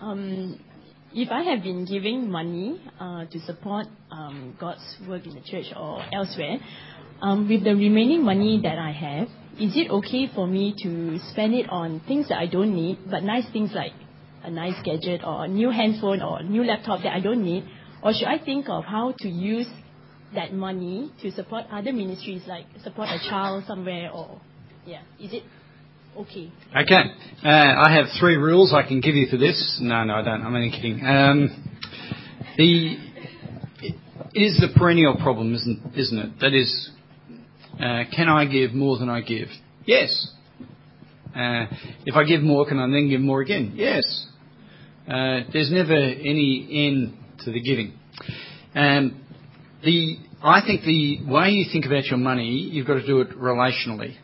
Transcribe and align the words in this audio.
Um, 0.00 0.58
if 1.12 1.30
I 1.30 1.42
have 1.42 1.62
been 1.62 1.84
giving 1.84 2.30
money 2.30 2.80
uh, 2.98 3.26
to 3.26 3.40
support 3.40 3.86
um, 4.10 4.56
God's 4.58 4.96
work 5.06 5.26
in 5.26 5.34
the 5.34 5.42
church 5.42 5.66
or 5.76 6.02
elsewhere, 6.12 6.56
um, 7.20 7.48
with 7.48 7.64
the 7.64 7.74
remaining 7.74 8.24
money 8.24 8.60
that 8.62 8.78
I 8.78 8.92
have, 8.92 9.28
is 9.60 9.76
it 9.76 9.90
okay 9.90 10.30
for 10.34 10.46
me 10.46 10.74
to 10.82 11.18
spend 11.30 11.54
it 11.54 11.68
on 11.68 12.00
things 12.08 12.28
that 12.28 12.38
I 12.38 12.46
don't 12.46 12.74
need, 12.74 12.98
but 13.10 13.22
nice 13.22 13.44
things 13.52 13.72
like 13.74 13.92
a 14.42 14.50
nice 14.50 14.80
gadget 14.82 15.20
or 15.22 15.44
a 15.44 15.48
new 15.48 15.70
handphone 15.70 16.22
or 16.22 16.38
a 16.38 16.42
new 16.44 16.64
laptop 16.64 17.02
that 17.02 17.12
I 17.12 17.20
don't 17.20 17.44
need? 17.44 17.64
Or 18.02 18.14
should 18.14 18.28
I 18.28 18.38
think 18.42 18.70
of 18.70 18.84
how 18.84 19.12
to 19.18 19.28
use 19.28 19.66
that 20.34 20.54
money 20.54 21.12
to 21.20 21.30
support 21.32 21.64
other 21.70 21.92
ministries, 21.92 22.42
like 22.46 22.64
support 22.82 23.08
a 23.10 23.18
child 23.28 23.64
somewhere 23.66 24.10
or, 24.10 24.40
yeah, 24.86 25.02
is 25.20 25.34
it 25.34 25.42
okay? 26.16 26.52
Okay. 26.76 27.02
Uh, 27.44 27.48
I 27.48 27.94
have 27.94 28.06
three 28.18 28.36
rules 28.36 28.74
I 28.74 28.86
can 28.86 29.00
give 29.00 29.14
you 29.14 29.26
for 29.30 29.36
this. 29.36 29.78
No, 29.80 30.04
no, 30.04 30.14
I 30.14 30.22
don't. 30.22 30.42
I'm 30.42 30.54
only 30.54 30.70
kidding. 30.70 31.00
Um, 31.04 31.70
the, 32.56 32.96
it 33.82 33.94
is 34.34 34.58
the 34.58 34.68
perennial 34.78 35.16
problem, 35.16 35.54
isn't, 35.54 35.96
isn't 35.96 36.18
it? 36.18 36.30
That 36.40 36.54
is, 36.54 36.90
uh, 37.74 38.04
can 38.14 38.28
I 38.28 38.44
give 38.44 38.72
more 38.72 38.98
than 38.98 39.08
I 39.08 39.20
give? 39.22 39.48
Yes. 39.86 40.28
Uh, 41.34 41.66
if 42.04 42.16
I 42.16 42.24
give 42.24 42.42
more, 42.42 42.66
can 42.66 42.78
I 42.78 42.82
then 42.82 43.08
give 43.08 43.20
more 43.20 43.40
again? 43.40 43.72
Yes. 43.74 44.26
Uh, 45.08 45.40
there's 45.52 45.70
never 45.72 45.94
any 45.94 46.68
end 46.70 47.16
to 47.44 47.52
the 47.52 47.60
giving. 47.60 47.94
Um, 48.74 49.24
the, 49.82 50.16
I 50.42 50.60
think 50.66 50.82
the 50.82 51.20
way 51.26 51.50
you 51.50 51.66
think 51.72 51.86
about 51.86 52.04
your 52.04 52.18
money, 52.18 52.48
you've 52.48 52.86
got 52.86 52.94
to 52.94 53.06
do 53.06 53.20
it 53.20 53.30
relationally. 53.30 54.16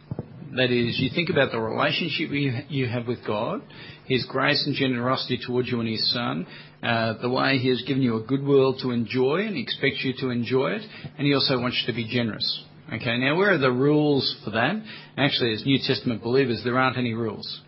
That 0.57 0.71
is, 0.71 0.99
you 0.99 1.11
think 1.15 1.29
about 1.29 1.53
the 1.53 1.61
relationship 1.61 2.31
you, 2.71 2.87
have 2.89 3.07
with 3.07 3.27
God, 3.27 3.61
His 4.07 4.25
grace 4.25 4.65
and 4.67 4.75
generosity 4.75 5.39
towards 5.47 5.69
you 5.69 5.81
and 5.81 5.89
His 5.89 6.11
Son, 6.13 6.47
uh, 6.83 7.15
the 7.21 7.29
way 7.29 7.59
He 7.59 7.69
has 7.69 7.83
given 7.83 8.03
you 8.03 8.17
a 8.17 8.23
good 8.23 8.43
world 8.43 8.81
to 8.83 8.91
enjoy 8.91 9.47
and 9.47 9.57
expects 9.57 10.03
you 10.03 10.15
to 10.21 10.31
enjoy 10.31 10.71
it, 10.71 10.83
and 11.19 11.27
He 11.27 11.35
also 11.35 11.61
wants 11.61 11.83
you 11.83 11.93
to 11.93 11.97
be 11.97 12.09
generous. 12.09 12.65
Okay, 12.93 13.19
now 13.19 13.37
where 13.37 13.53
are 13.53 13.59
the 13.59 13.71
rules 13.71 14.37
for 14.45 14.51
that? 14.53 14.83
Actually, 15.19 15.53
as 15.53 15.67
New 15.67 15.79
Testament 15.87 16.23
believers, 16.23 16.63
there 16.65 16.79
aren't 16.79 16.97
any 16.97 17.13
rules. 17.13 17.61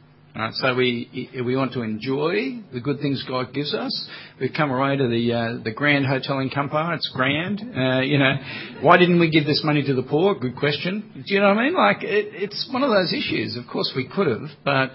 So 0.52 0.74
we 0.74 1.30
we 1.44 1.56
want 1.56 1.72
to 1.72 1.82
enjoy 1.82 2.60
the 2.72 2.80
good 2.80 3.00
things 3.00 3.24
God 3.26 3.52
gives 3.52 3.74
us. 3.74 4.08
We've 4.40 4.52
come 4.56 4.70
away 4.70 4.96
to 4.96 5.08
the 5.08 5.32
uh, 5.32 5.64
the 5.64 5.72
Grand 5.72 6.06
Hotel 6.06 6.38
in 6.38 6.48
Kampar. 6.48 6.94
It's 6.94 7.10
grand. 7.12 7.60
Uh, 7.60 8.00
you 8.02 8.18
know, 8.18 8.34
why 8.80 8.98
didn't 8.98 9.18
we 9.18 9.30
give 9.30 9.46
this 9.46 9.62
money 9.64 9.82
to 9.82 9.94
the 9.94 10.02
poor? 10.02 10.36
Good 10.36 10.56
question. 10.56 11.24
Do 11.26 11.34
you 11.34 11.40
know 11.40 11.48
what 11.48 11.58
I 11.58 11.70
mean? 11.70 11.74
It's 12.02 12.68
one 12.72 12.84
of 12.84 12.90
those 12.90 13.12
issues. 13.12 13.56
Of 13.56 13.66
course 13.66 13.92
we 13.96 14.06
could 14.06 14.28
have, 14.28 14.48
but 14.64 14.90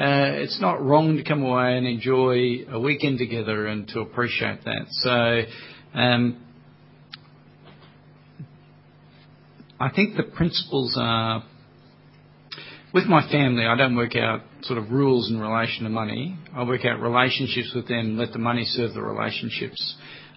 uh, 0.00 0.42
it's 0.42 0.60
not 0.60 0.82
wrong 0.82 1.16
to 1.16 1.22
come 1.22 1.42
away 1.42 1.76
and 1.78 1.86
enjoy 1.86 2.64
a 2.68 2.80
weekend 2.80 3.18
together 3.18 3.68
and 3.68 3.86
to 3.88 4.00
appreciate 4.00 4.64
that. 4.64 4.86
So. 4.90 5.42
Um, 5.98 6.44
I 9.80 9.90
think 9.90 10.16
the 10.16 10.24
principles 10.24 10.96
are 11.00 11.44
with 12.92 13.04
my 13.04 13.20
family, 13.30 13.66
I 13.66 13.76
don't 13.76 13.96
work 13.96 14.16
out 14.16 14.40
sort 14.62 14.78
of 14.78 14.90
rules 14.90 15.30
in 15.30 15.38
relation 15.38 15.84
to 15.84 15.90
money. 15.90 16.38
I 16.54 16.64
work 16.64 16.84
out 16.84 17.00
relationships 17.00 17.72
with 17.74 17.86
them, 17.88 18.16
let 18.16 18.32
the 18.32 18.38
money 18.38 18.64
serve 18.64 18.94
the 18.94 19.02
relationships. 19.02 19.96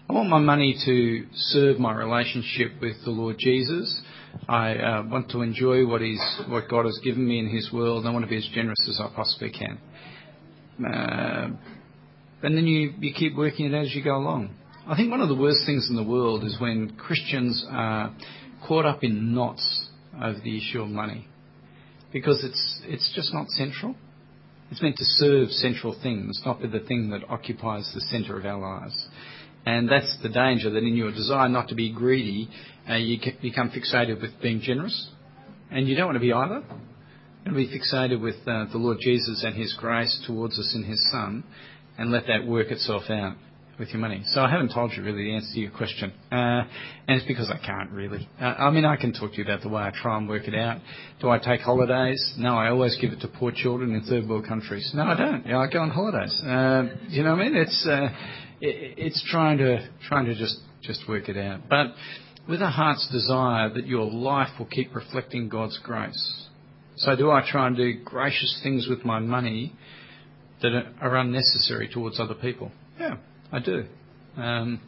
I 0.09 0.13
want 0.13 0.29
my 0.29 0.39
money 0.39 0.75
to 0.85 1.27
serve 1.33 1.79
my 1.79 1.93
relationship 1.93 2.73
with 2.81 2.95
the 3.05 3.11
Lord 3.11 3.37
Jesus. 3.39 4.01
I 4.49 4.75
uh, 4.75 5.03
want 5.07 5.31
to 5.31 5.41
enjoy 5.41 5.87
what 5.87 6.01
He's, 6.01 6.21
what 6.49 6.69
God 6.69 6.85
has 6.85 6.99
given 7.03 7.25
me 7.25 7.39
in 7.39 7.47
His 7.47 7.71
world. 7.71 8.05
I 8.05 8.11
want 8.11 8.25
to 8.25 8.29
be 8.29 8.37
as 8.37 8.49
generous 8.53 8.85
as 8.89 8.99
I 8.99 9.09
possibly 9.15 9.51
can. 9.51 9.79
Uh, 10.85 11.49
and 12.43 12.57
then 12.57 12.65
you, 12.65 12.93
you 12.99 13.13
keep 13.13 13.37
working 13.37 13.67
it 13.67 13.73
as 13.73 13.95
you 13.95 14.03
go 14.03 14.17
along. 14.17 14.55
I 14.87 14.97
think 14.97 15.11
one 15.11 15.21
of 15.21 15.29
the 15.29 15.35
worst 15.35 15.59
things 15.65 15.87
in 15.89 15.95
the 15.95 16.03
world 16.03 16.43
is 16.43 16.59
when 16.59 16.97
Christians 16.97 17.63
are 17.69 18.13
caught 18.67 18.85
up 18.85 19.03
in 19.03 19.33
knots 19.33 19.87
over 20.21 20.39
the 20.43 20.57
issue 20.57 20.81
of 20.81 20.89
money 20.89 21.27
because 22.13 22.43
it's, 22.43 22.81
it's 22.85 23.11
just 23.15 23.33
not 23.33 23.49
central. 23.49 23.95
It's 24.69 24.81
meant 24.81 24.97
to 24.97 25.05
serve 25.05 25.49
central 25.49 25.95
things, 26.01 26.41
not 26.45 26.61
be 26.61 26.67
the 26.67 26.79
thing 26.79 27.09
that 27.09 27.29
occupies 27.29 27.91
the 27.93 28.01
centre 28.01 28.37
of 28.37 28.45
our 28.45 28.59
lives. 28.59 29.07
And 29.65 29.89
that's 29.89 30.17
the 30.23 30.29
danger 30.29 30.69
that 30.69 30.83
in 30.83 30.95
your 30.95 31.11
desire 31.11 31.49
not 31.49 31.67
to 31.69 31.75
be 31.75 31.93
greedy, 31.93 32.49
uh, 32.89 32.95
you 32.95 33.19
become 33.41 33.69
fixated 33.69 34.21
with 34.21 34.31
being 34.41 34.61
generous. 34.61 35.09
And 35.69 35.87
you 35.87 35.95
don't 35.95 36.07
want 36.07 36.15
to 36.15 36.21
be 36.21 36.33
either. 36.33 36.63
To 37.45 37.51
be 37.51 37.67
fixated 37.67 38.21
with 38.21 38.35
uh, 38.47 38.65
the 38.71 38.77
Lord 38.77 38.97
Jesus 39.01 39.43
and 39.45 39.55
His 39.55 39.75
grace 39.77 40.23
towards 40.25 40.57
us 40.57 40.73
in 40.75 40.83
His 40.83 41.11
Son 41.11 41.43
and 41.97 42.11
let 42.11 42.27
that 42.27 42.47
work 42.47 42.71
itself 42.71 43.03
out 43.09 43.35
with 43.79 43.89
your 43.89 43.99
money. 43.99 44.21
So 44.27 44.41
I 44.41 44.49
haven't 44.49 44.73
told 44.73 44.91
you 44.95 45.03
really 45.03 45.23
the 45.23 45.35
answer 45.35 45.53
to 45.53 45.59
your 45.59 45.71
question, 45.71 46.13
uh, 46.31 46.35
and 46.35 47.17
it's 47.17 47.25
because 47.25 47.49
I 47.49 47.57
can't 47.65 47.91
really. 47.91 48.27
Uh, 48.39 48.45
I 48.45 48.69
mean, 48.69 48.85
I 48.85 48.95
can 48.95 49.13
talk 49.13 49.31
to 49.31 49.37
you 49.37 49.43
about 49.43 49.61
the 49.61 49.69
way 49.69 49.81
I 49.81 49.91
try 49.91 50.17
and 50.17 50.27
work 50.27 50.47
it 50.47 50.55
out. 50.55 50.81
Do 51.19 51.29
I 51.29 51.39
take 51.39 51.61
holidays? 51.61 52.33
No, 52.37 52.55
I 52.55 52.69
always 52.69 52.97
give 52.99 53.11
it 53.11 53.21
to 53.21 53.27
poor 53.27 53.51
children 53.51 53.93
in 53.95 54.03
third 54.03 54.27
world 54.27 54.47
countries. 54.47 54.91
No, 54.93 55.03
I 55.03 55.15
don't. 55.17 55.45
Know, 55.45 55.59
I 55.59 55.67
go 55.67 55.79
on 55.79 55.89
holidays. 55.89 56.39
Uh, 56.43 56.95
you 57.09 57.23
know 57.23 57.31
what 57.31 57.41
I 57.41 57.49
mean? 57.49 57.55
It's 57.55 57.87
uh, 57.89 58.09
it, 58.61 58.97
it's 58.97 59.23
trying 59.29 59.57
to 59.59 59.87
trying 60.07 60.25
to 60.25 60.35
just 60.35 60.57
just 60.83 61.07
work 61.07 61.29
it 61.29 61.37
out, 61.37 61.61
but 61.69 61.87
with 62.47 62.61
a 62.61 62.69
heart's 62.69 63.07
desire 63.11 63.69
that 63.73 63.85
your 63.87 64.09
life 64.09 64.49
will 64.57 64.65
keep 64.65 64.93
reflecting 64.95 65.47
God's 65.47 65.79
grace. 65.83 66.47
So 66.97 67.15
do 67.15 67.31
I 67.31 67.43
try 67.49 67.67
and 67.67 67.75
do 67.75 67.93
gracious 68.03 68.59
things 68.63 68.87
with 68.89 69.05
my 69.05 69.19
money 69.19 69.73
that 70.61 70.71
are 71.01 71.15
unnecessary 71.17 71.89
towards 71.91 72.19
other 72.19 72.35
people? 72.35 72.71
Yeah, 72.99 73.17
I 73.51 73.59
do. 73.59 73.85
Um, 74.37 74.81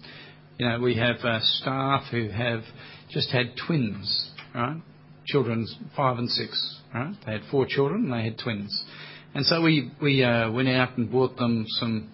you 0.58 0.68
know, 0.68 0.80
we 0.80 0.96
have 0.98 1.18
uh, 1.18 1.40
staff 1.42 2.04
who 2.12 2.30
have 2.30 2.62
just 3.10 3.32
had 3.32 3.54
twins, 3.68 4.32
right? 4.56 4.82
Children 5.26 5.68
five 5.96 6.18
and 6.18 6.30
six, 6.30 6.80
right? 6.94 7.14
They 7.26 7.34
had 7.34 7.42
four 7.52 7.66
children 7.68 8.06
and 8.06 8.14
they 8.14 8.24
had 8.24 8.38
twins. 8.38 8.84
And 9.36 9.46
so 9.46 9.62
we, 9.62 10.24
uh, 10.24 10.52
went 10.52 10.70
out 10.70 10.98
and 10.98 11.12
bought 11.12 11.38
them 11.38 11.66
some 11.68 12.12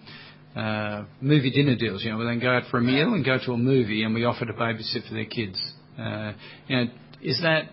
uh, 0.56 1.04
movie 1.20 1.50
dinner 1.50 1.76
deals. 1.76 2.02
You 2.02 2.12
know, 2.12 2.18
we 2.18 2.24
then 2.24 2.40
go 2.40 2.50
out 2.50 2.64
for 2.70 2.78
a 2.78 2.82
meal 2.82 3.12
and 3.14 3.24
go 3.24 3.38
to 3.44 3.52
a 3.52 3.58
movie 3.58 4.02
and 4.04 4.14
we 4.14 4.24
offer 4.24 4.46
to 4.46 4.52
babysit 4.52 5.06
for 5.06 5.14
their 5.14 5.26
kids. 5.26 5.60
You 5.98 6.76
know, 6.76 6.84
is 7.20 7.40
that 7.42 7.68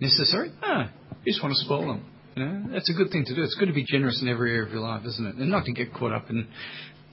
necessary? 0.00 0.50
No. 0.62 0.88
You 1.24 1.32
just 1.32 1.42
want 1.42 1.54
to 1.54 1.64
spoil 1.64 1.86
them. 1.86 2.04
You 2.34 2.44
know, 2.46 2.72
that's 2.72 2.88
a 2.88 2.94
good 2.94 3.10
thing 3.10 3.24
to 3.26 3.34
do. 3.34 3.42
It's 3.42 3.56
good 3.56 3.66
to 3.66 3.74
be 3.74 3.84
generous 3.84 4.22
in 4.22 4.28
every 4.28 4.52
area 4.52 4.62
of 4.62 4.70
your 4.70 4.80
life, 4.80 5.02
isn't 5.04 5.26
it? 5.26 5.34
And 5.36 5.50
not 5.50 5.64
to 5.66 5.72
get 5.72 5.92
caught 5.92 6.12
up 6.12 6.30
in 6.30 6.48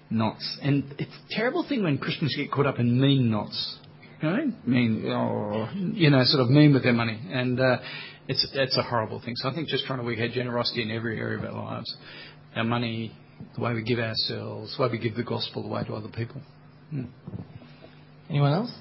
knots. 0.10 0.58
And 0.62 0.84
it's 0.98 1.12
a 1.12 1.36
terrible 1.36 1.66
thing 1.68 1.84
when 1.84 1.98
Christians 1.98 2.36
get 2.36 2.52
caught 2.52 2.66
up 2.66 2.80
in 2.80 3.00
mean 3.00 3.32
knots. 3.32 3.78
You 4.22 4.30
know, 4.30 4.54
mean, 4.66 5.06
oh, 5.12 5.70
you 5.76 6.10
know, 6.10 6.24
sort 6.24 6.42
of 6.42 6.50
mean 6.50 6.74
with 6.74 6.84
their 6.84 6.94
money. 6.94 7.20
And 7.30 7.60
uh, 7.60 7.78
it's, 8.28 8.48
it's 8.54 8.78
a 8.78 8.84
horrible 8.84 9.22
thing. 9.24 9.36
So 9.36 9.50
I 9.50 9.54
think 9.54 9.68
just 9.68 9.86
trying 9.86 10.00
to 10.00 10.06
work 10.06 10.20
out 10.20 10.32
generosity 10.32 10.82
in 10.82 10.92
every 10.92 11.20
area 11.20 11.38
of 11.38 11.46
our 11.46 11.52
lives. 11.52 11.96
Our 12.56 12.64
money, 12.64 13.12
the 13.56 13.62
way 13.62 13.74
we 13.74 13.84
give 13.84 14.00
ourselves, 14.00 14.76
the 14.78 14.84
way 14.84 14.90
we 14.92 15.00
give 15.00 15.16
the 15.16 15.24
gospel 15.24 15.66
away 15.66 15.84
to 15.84 15.94
other 15.94 16.10
people. 16.10 16.42
Hmm. 16.90 17.06
Anyone 18.30 18.54
else? 18.54 18.72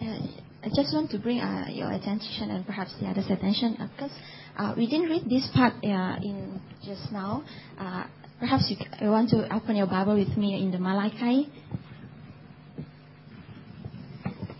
Uh, 0.00 0.26
I 0.64 0.68
just 0.74 0.94
want 0.94 1.10
to 1.10 1.18
bring 1.18 1.38
uh, 1.38 1.66
your 1.68 1.92
attention 1.92 2.50
and 2.50 2.66
perhaps 2.66 2.94
the 3.00 3.06
others' 3.06 3.26
attention 3.30 3.76
because 3.94 4.10
uh, 4.10 4.41
we 4.76 4.86
didn't 4.86 5.08
read 5.08 5.24
this 5.28 5.48
part 5.54 5.74
uh, 5.84 6.16
in 6.22 6.60
just 6.84 7.10
now. 7.12 7.44
Uh, 7.78 8.04
perhaps 8.38 8.70
you, 8.70 9.10
want 9.10 9.30
to 9.30 9.54
open 9.54 9.76
your 9.76 9.86
Bible 9.86 10.14
with 10.16 10.36
me 10.36 10.62
in 10.62 10.70
the 10.70 10.78
Malachi. 10.78 11.48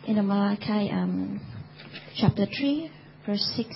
In 0.06 0.16
the 0.16 0.22
Malachi 0.22 0.90
um, 0.90 1.40
chapter 2.16 2.46
3, 2.46 2.90
verse 3.26 3.52
6. 3.56 3.68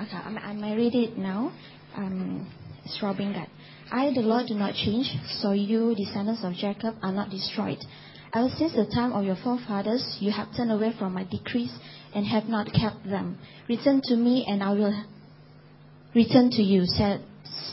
Okay, 0.00 0.10
I, 0.12 0.28
I 0.42 0.52
may 0.54 0.74
read 0.74 0.94
it 0.94 1.18
now. 1.18 1.52
Um, 1.96 2.50
it's 2.84 2.98
Robin 3.02 3.32
that. 3.32 3.48
I, 3.90 4.12
the 4.14 4.22
Lord, 4.22 4.46
do 4.48 4.54
not 4.54 4.74
change, 4.74 5.06
so 5.40 5.52
you, 5.52 5.94
descendants 5.94 6.42
of 6.42 6.54
Jacob, 6.54 6.96
are 7.02 7.12
not 7.12 7.30
destroyed. 7.30 7.78
Ever 8.36 8.48
since 8.58 8.72
the 8.72 8.86
time 8.86 9.12
of 9.12 9.24
your 9.24 9.36
forefathers, 9.36 10.16
you 10.18 10.32
have 10.32 10.48
turned 10.56 10.72
away 10.72 10.92
from 10.98 11.14
my 11.14 11.22
decrees 11.22 11.72
and 12.16 12.26
have 12.26 12.46
not 12.46 12.66
kept 12.72 13.04
them. 13.04 13.38
Return 13.68 14.00
to 14.06 14.16
me, 14.16 14.44
and 14.48 14.60
I 14.60 14.72
will 14.72 15.04
return 16.16 16.50
to 16.50 16.62
you, 16.62 16.84
said 16.84 17.22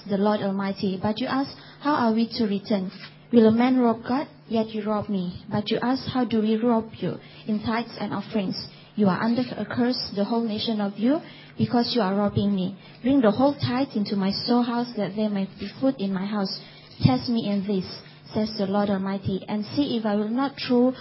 the 0.08 0.18
Lord 0.18 0.42
Almighty. 0.42 1.00
But 1.02 1.20
you 1.20 1.26
ask, 1.26 1.50
How 1.80 1.96
are 1.96 2.14
we 2.14 2.30
to 2.38 2.46
return? 2.46 2.92
Will 3.34 3.48
a 3.48 3.52
man 3.52 3.80
rob 3.80 4.04
God? 4.08 4.28
Yet 4.50 4.68
you 4.68 4.84
rob 4.84 5.10
me. 5.10 5.44
But 5.52 5.72
you 5.72 5.80
ask, 5.82 6.08
How 6.08 6.26
do 6.26 6.42
we 6.42 6.56
rob 6.58 6.92
you? 6.94 7.16
In 7.48 7.64
tithes 7.64 7.98
and 8.00 8.14
offerings. 8.14 8.68
You 8.96 9.08
are 9.08 9.20
under 9.20 9.42
a 9.58 9.66
curse, 9.66 10.12
the 10.16 10.26
whole 10.26 10.44
nation 10.44 10.80
of 10.80 10.94
you, 11.00 11.22
because 11.58 11.94
you 11.96 12.02
are 12.02 12.14
robbing 12.14 12.54
me. 12.54 12.78
Bring 13.02 13.22
the 13.22 13.32
whole 13.32 13.56
tithe 13.56 13.96
into 13.96 14.16
my 14.16 14.30
storehouse, 14.30 14.94
that 14.96 15.16
there 15.16 15.30
may 15.30 15.46
be 15.60 15.72
food 15.80 15.96
in 15.98 16.14
my 16.14 16.28
house. 16.28 16.60
Test 17.04 17.30
me 17.30 17.50
in 17.50 17.66
this, 17.66 17.86
says 18.34 18.52
the 18.58 18.66
Lord 18.66 18.90
Almighty, 18.90 19.46
and 19.48 19.66
see 19.76 19.98
if 19.98 20.06
I 20.06 20.16
will 20.16 20.30
not 20.30 20.54
throw 20.68 20.94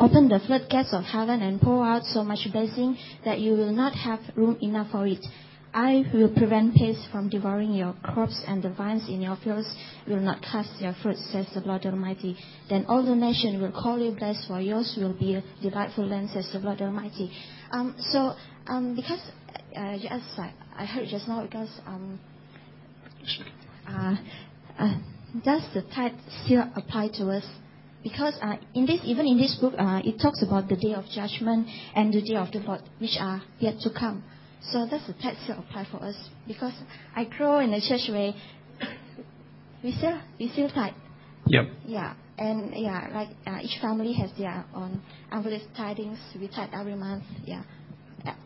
Open 0.00 0.28
the 0.28 0.40
floodgates 0.44 0.92
of 0.92 1.04
heaven 1.04 1.40
and 1.40 1.60
pour 1.60 1.86
out 1.86 2.02
so 2.04 2.24
much 2.24 2.48
blessing 2.52 2.98
that 3.24 3.38
you 3.38 3.52
will 3.52 3.72
not 3.72 3.94
have 3.94 4.18
room 4.34 4.58
enough 4.60 4.90
for 4.90 5.06
it. 5.06 5.24
I 5.72 6.04
will 6.12 6.32
prevent 6.32 6.74
pests 6.74 7.06
from 7.12 7.28
devouring 7.28 7.74
your 7.74 7.94
crops, 8.02 8.40
and 8.46 8.62
the 8.62 8.70
vines 8.70 9.08
in 9.08 9.20
your 9.20 9.36
fields 9.36 9.72
will 10.06 10.20
not 10.20 10.40
cast 10.42 10.70
their 10.80 10.94
fruit, 11.02 11.16
says 11.32 11.46
the 11.54 11.60
Lord 11.60 11.84
Almighty. 11.84 12.36
Then 12.68 12.86
all 12.88 13.04
the 13.04 13.14
nations 13.14 13.60
will 13.60 13.72
call 13.72 13.98
you 13.98 14.12
blessed, 14.12 14.46
for 14.46 14.60
yours 14.60 14.96
will 14.96 15.14
be 15.18 15.34
a 15.34 15.44
delightful 15.62 16.06
land, 16.06 16.30
says 16.30 16.48
the 16.52 16.60
Lord 16.60 16.80
Almighty. 16.80 17.32
Um, 17.72 17.96
so, 18.10 18.34
um, 18.68 18.94
because, 18.94 19.20
uh, 19.76 19.98
as 20.10 20.22
I, 20.76 20.84
heard 20.84 21.08
just 21.08 21.26
now, 21.26 21.42
because 21.42 21.70
um, 21.86 22.20
uh, 23.88 24.14
does 25.44 25.62
the 25.74 25.82
tithe 25.94 26.12
still 26.44 26.64
apply 26.74 27.08
to 27.14 27.30
us? 27.30 27.44
Because 28.02 28.34
uh, 28.42 28.56
in 28.74 28.86
this, 28.86 29.00
even 29.04 29.26
in 29.26 29.38
this 29.38 29.56
book, 29.60 29.74
uh, 29.78 30.00
it 30.04 30.20
talks 30.20 30.42
about 30.42 30.68
the 30.68 30.76
day 30.76 30.92
of 30.92 31.04
judgment 31.14 31.68
and 31.94 32.12
the 32.12 32.20
day 32.20 32.36
of 32.36 32.52
the 32.52 32.58
Lord, 32.58 32.82
which 32.98 33.16
are 33.18 33.42
yet 33.58 33.80
to 33.80 33.90
come. 33.90 34.22
So 34.70 34.86
does 34.88 35.06
the 35.06 35.14
tithe 35.14 35.36
still 35.44 35.58
apply 35.58 35.86
for 35.90 36.02
us? 36.02 36.16
Because 36.46 36.74
I 37.14 37.24
grow 37.24 37.60
in 37.60 37.72
a 37.72 37.80
church 37.80 38.08
where 38.08 38.32
we 39.84 39.92
still 39.92 40.20
we 40.38 40.50
still 40.50 40.68
tithe. 40.68 40.94
Yep. 41.46 41.64
Yeah, 41.86 42.14
and 42.38 42.72
yeah, 42.74 43.08
like 43.12 43.28
uh, 43.46 43.60
each 43.62 43.78
family 43.80 44.14
has 44.14 44.30
their 44.38 44.64
own 44.74 45.02
envelope 45.32 45.62
tithings. 45.78 46.18
We 46.38 46.48
tithe 46.48 46.70
every 46.72 46.96
month. 46.96 47.24
Yeah, 47.44 47.62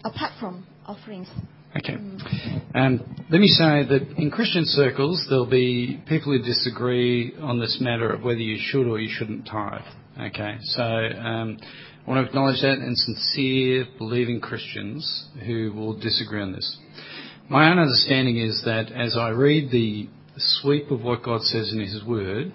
apart 0.04 0.32
from 0.40 0.66
offerings. 0.86 1.28
Okay. 1.76 1.96
Um, 2.74 3.24
let 3.30 3.40
me 3.40 3.48
say 3.48 3.84
that 3.84 4.14
in 4.16 4.30
Christian 4.30 4.64
circles, 4.64 5.26
there'll 5.28 5.46
be 5.46 6.02
people 6.08 6.32
who 6.32 6.42
disagree 6.42 7.34
on 7.40 7.60
this 7.60 7.78
matter 7.80 8.10
of 8.10 8.22
whether 8.22 8.40
you 8.40 8.58
should 8.60 8.86
or 8.86 8.98
you 8.98 9.10
shouldn't 9.12 9.46
tithe. 9.46 9.82
Okay. 10.18 10.56
So 10.62 10.82
um, 10.82 11.58
I 12.06 12.10
want 12.10 12.24
to 12.24 12.28
acknowledge 12.28 12.62
that 12.62 12.78
and 12.78 12.96
sincere, 12.96 13.86
believing 13.98 14.40
Christians 14.40 15.28
who 15.46 15.72
will 15.74 15.98
disagree 15.98 16.40
on 16.40 16.52
this. 16.52 16.78
My 17.50 17.70
own 17.70 17.78
understanding 17.78 18.38
is 18.38 18.62
that 18.64 18.90
as 18.92 19.16
I 19.16 19.28
read 19.28 19.70
the 19.70 20.08
sweep 20.36 20.90
of 20.90 21.02
what 21.02 21.22
God 21.22 21.42
says 21.42 21.72
in 21.72 21.80
His 21.80 22.02
Word, 22.04 22.52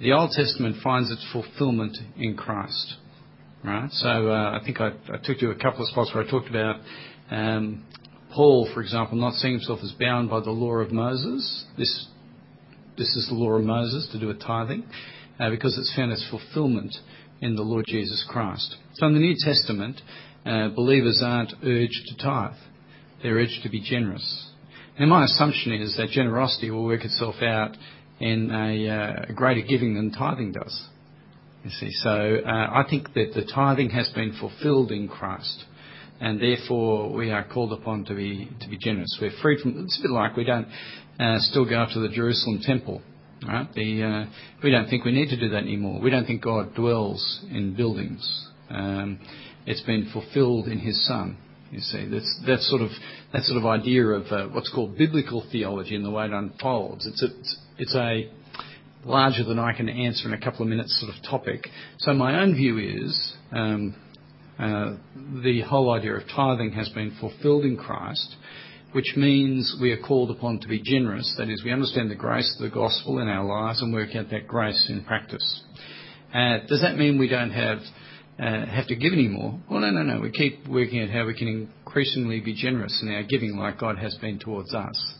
the 0.00 0.12
Old 0.12 0.30
Testament 0.32 0.76
finds 0.82 1.10
its 1.10 1.26
fulfillment 1.32 1.96
in 2.16 2.36
Christ. 2.36 2.96
Right? 3.64 3.90
So 3.92 4.30
uh, 4.30 4.58
I 4.58 4.64
think 4.64 4.80
I, 4.80 4.90
took 5.22 5.42
you 5.42 5.50
a 5.50 5.54
couple 5.54 5.82
of 5.82 5.88
spots 5.88 6.10
where 6.14 6.24
I 6.24 6.30
talked 6.30 6.48
about 6.48 6.80
um, 7.30 7.84
Paul, 8.34 8.70
for 8.72 8.80
example, 8.80 9.18
not 9.18 9.34
seeing 9.34 9.54
himself 9.54 9.80
as 9.82 9.92
bound 9.92 10.30
by 10.30 10.40
the 10.40 10.50
law 10.50 10.74
of 10.74 10.92
Moses. 10.92 11.64
This, 11.76 12.06
this 12.96 13.16
is 13.16 13.28
the 13.28 13.34
law 13.34 13.52
of 13.52 13.64
Moses 13.64 14.08
to 14.12 14.20
do 14.20 14.28
with 14.28 14.40
tithing, 14.40 14.84
uh, 15.38 15.50
because 15.50 15.76
it's 15.78 15.94
found 15.96 16.12
its 16.12 16.26
fulfillment 16.30 16.94
in 17.40 17.56
the 17.56 17.62
Lord 17.62 17.86
Jesus 17.88 18.24
Christ. 18.28 18.76
So 18.94 19.06
in 19.06 19.14
the 19.14 19.20
New 19.20 19.34
Testament, 19.38 20.00
uh, 20.46 20.68
believers 20.68 21.22
aren't 21.24 21.54
urged 21.64 22.06
to 22.08 22.22
tithe. 22.22 22.56
They're 23.22 23.34
urged 23.34 23.62
to 23.64 23.68
be 23.68 23.80
generous. 23.80 24.50
And 24.98 25.10
my 25.10 25.24
assumption 25.24 25.72
is 25.72 25.96
that 25.96 26.10
generosity 26.10 26.70
will 26.70 26.84
work 26.84 27.04
itself 27.04 27.36
out 27.42 27.76
in 28.20 28.50
a, 28.50 28.88
uh, 28.88 29.24
a 29.28 29.32
greater 29.32 29.62
giving 29.66 29.94
than 29.94 30.12
tithing 30.12 30.52
does. 30.52 30.88
You 31.64 31.70
see, 31.70 31.90
so 31.90 32.36
uh, 32.46 32.48
I 32.48 32.84
think 32.88 33.12
that 33.14 33.32
the 33.34 33.50
tithing 33.54 33.90
has 33.90 34.10
been 34.14 34.36
fulfilled 34.38 34.92
in 34.92 35.08
Christ 35.08 35.64
and 36.20 36.40
therefore 36.40 37.12
we 37.12 37.30
are 37.30 37.44
called 37.44 37.72
upon 37.72 38.04
to 38.06 38.14
be 38.14 38.48
to 38.60 38.68
be 38.68 38.78
generous. 38.78 39.18
We're 39.20 39.32
freed 39.42 39.60
from. 39.60 39.84
It's 39.84 39.98
a 39.98 40.02
bit 40.02 40.10
like 40.10 40.36
we 40.36 40.44
don't 40.44 40.68
uh, 41.18 41.38
still 41.40 41.64
go 41.64 41.86
to 41.92 42.00
the 42.00 42.08
Jerusalem 42.08 42.60
temple. 42.62 43.02
Right? 43.46 43.66
Uh, 43.66 44.26
we 44.62 44.70
don't 44.70 44.88
think 44.88 45.04
we 45.04 45.12
need 45.12 45.30
to 45.30 45.40
do 45.40 45.48
that 45.50 45.62
anymore. 45.62 46.00
We 46.00 46.10
don't 46.10 46.26
think 46.26 46.42
God 46.42 46.74
dwells 46.74 47.40
in 47.50 47.74
buildings. 47.74 48.48
Um, 48.68 49.18
it's 49.66 49.80
been 49.82 50.10
fulfilled 50.12 50.68
in 50.68 50.78
His 50.78 51.06
Son. 51.06 51.38
You 51.70 51.80
see, 51.80 52.06
that's 52.10 52.42
that 52.46 52.60
sort 52.60 52.82
of 52.82 52.90
that 53.32 53.42
sort 53.42 53.58
of 53.58 53.66
idea 53.66 54.04
of 54.04 54.26
uh, 54.30 54.48
what's 54.48 54.70
called 54.74 54.98
biblical 54.98 55.46
theology 55.50 55.94
and 55.94 56.04
the 56.04 56.10
way 56.10 56.26
it 56.26 56.32
unfolds. 56.32 57.06
It's 57.06 57.22
a, 57.22 57.26
it's, 57.26 57.56
it's 57.78 57.94
a 57.94 58.30
larger 59.04 59.44
than 59.44 59.58
I 59.58 59.72
can 59.72 59.88
answer 59.88 60.28
in 60.28 60.34
a 60.34 60.40
couple 60.40 60.62
of 60.62 60.68
minutes 60.68 61.00
sort 61.00 61.16
of 61.16 61.22
topic. 61.30 61.68
So 61.98 62.12
my 62.12 62.42
own 62.42 62.54
view 62.54 63.06
is 63.06 63.34
um, 63.52 63.94
the 64.60 65.62
whole 65.66 65.90
idea 65.92 66.14
of 66.14 66.22
tithing 66.34 66.72
has 66.72 66.88
been 66.90 67.16
fulfilled 67.20 67.64
in 67.64 67.76
Christ, 67.76 68.36
which 68.92 69.14
means 69.16 69.76
we 69.80 69.92
are 69.92 70.00
called 70.00 70.30
upon 70.30 70.60
to 70.60 70.68
be 70.68 70.82
generous. 70.82 71.34
That 71.38 71.48
is, 71.48 71.64
we 71.64 71.72
understand 71.72 72.10
the 72.10 72.16
grace 72.16 72.54
of 72.58 72.68
the 72.68 72.74
gospel 72.74 73.18
in 73.20 73.28
our 73.28 73.44
lives 73.44 73.80
and 73.80 73.92
work 73.92 74.14
out 74.14 74.30
that 74.30 74.46
grace 74.46 74.86
in 74.90 75.04
practice. 75.04 75.62
Uh, 76.34 76.58
does 76.68 76.82
that 76.82 76.96
mean 76.96 77.18
we 77.18 77.28
don't 77.28 77.50
have 77.50 77.78
uh, 78.38 78.64
have 78.66 78.86
to 78.86 78.96
give 78.96 79.12
any 79.12 79.28
more? 79.28 79.58
Well, 79.70 79.80
no, 79.80 79.90
no, 79.90 80.02
no. 80.02 80.20
We 80.20 80.30
keep 80.30 80.66
working 80.66 81.02
out 81.02 81.10
how 81.10 81.26
we 81.26 81.34
can 81.34 81.68
increasingly 81.84 82.40
be 82.40 82.54
generous 82.54 82.98
in 83.02 83.12
our 83.12 83.22
giving, 83.22 83.56
like 83.56 83.78
God 83.78 83.98
has 83.98 84.16
been 84.16 84.38
towards 84.38 84.72
us. 84.74 85.14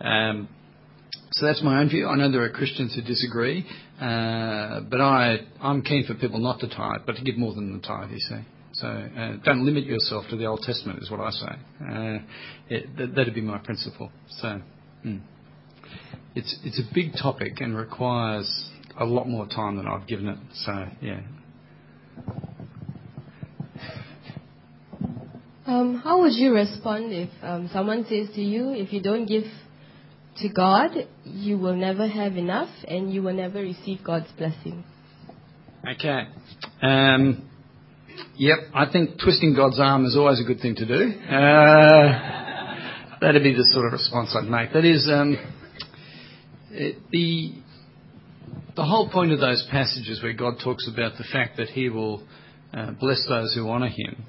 Um, 0.00 0.48
so 1.32 1.46
that's 1.46 1.62
my 1.62 1.80
own 1.80 1.88
view. 1.88 2.06
I 2.06 2.16
know 2.16 2.30
there 2.30 2.42
are 2.44 2.50
Christians 2.50 2.94
who 2.94 3.02
disagree, 3.02 3.66
uh, 4.00 4.80
but 4.88 5.00
I, 5.00 5.38
I'm 5.60 5.82
keen 5.82 6.04
for 6.06 6.14
people 6.14 6.38
not 6.38 6.60
to 6.60 6.68
tithe, 6.68 7.02
but 7.06 7.16
to 7.16 7.22
give 7.22 7.36
more 7.36 7.54
than 7.54 7.72
the 7.72 7.80
tithe, 7.80 8.10
you 8.10 8.18
see. 8.18 8.42
So 8.82 8.88
uh, 8.88 9.36
don't 9.44 9.64
limit 9.64 9.84
yourself 9.84 10.24
to 10.30 10.36
the 10.36 10.46
Old 10.46 10.62
Testament, 10.62 11.00
is 11.00 11.08
what 11.08 11.20
I 11.20 11.30
say. 11.30 11.46
Uh, 11.80 12.18
it, 12.68 12.96
that, 12.96 13.14
that'd 13.14 13.32
be 13.32 13.40
my 13.40 13.58
principle. 13.58 14.10
So 14.40 14.60
mm. 15.06 15.20
it's 16.34 16.58
it's 16.64 16.80
a 16.80 16.92
big 16.92 17.12
topic 17.12 17.60
and 17.60 17.76
requires 17.76 18.68
a 18.98 19.04
lot 19.04 19.28
more 19.28 19.46
time 19.46 19.76
than 19.76 19.86
I've 19.86 20.08
given 20.08 20.26
it. 20.26 20.38
So 20.54 20.86
yeah. 21.00 21.20
Um, 25.64 26.02
how 26.02 26.22
would 26.22 26.32
you 26.32 26.52
respond 26.52 27.12
if 27.12 27.30
um, 27.40 27.70
someone 27.72 28.04
says 28.08 28.34
to 28.34 28.40
you, 28.40 28.72
if 28.72 28.92
you 28.92 29.00
don't 29.00 29.26
give 29.26 29.44
to 30.38 30.48
God, 30.48 30.90
you 31.24 31.56
will 31.56 31.76
never 31.76 32.08
have 32.08 32.36
enough 32.36 32.70
and 32.88 33.14
you 33.14 33.22
will 33.22 33.32
never 33.32 33.60
receive 33.60 34.02
God's 34.02 34.32
blessing? 34.36 34.82
Okay. 35.88 36.24
Yep, 38.36 38.58
I 38.74 38.90
think 38.90 39.20
twisting 39.22 39.54
God's 39.54 39.78
arm 39.78 40.04
is 40.04 40.16
always 40.16 40.40
a 40.40 40.44
good 40.44 40.60
thing 40.60 40.74
to 40.76 40.86
do. 40.86 41.12
Uh, 41.28 42.08
that'd 43.20 43.42
be 43.42 43.54
the 43.54 43.68
sort 43.72 43.86
of 43.86 43.92
response 43.92 44.34
I'd 44.36 44.48
make. 44.48 44.72
That 44.72 44.84
is, 44.84 45.08
um, 45.12 45.36
it, 46.70 46.96
the 47.10 47.52
the 48.74 48.84
whole 48.84 49.10
point 49.10 49.32
of 49.32 49.40
those 49.40 49.66
passages 49.70 50.22
where 50.22 50.32
God 50.32 50.54
talks 50.64 50.88
about 50.88 51.18
the 51.18 51.24
fact 51.30 51.58
that 51.58 51.68
He 51.68 51.90
will 51.90 52.26
uh, 52.72 52.92
bless 52.92 53.24
those 53.28 53.54
who 53.54 53.68
honour 53.68 53.88
Him, 53.88 54.24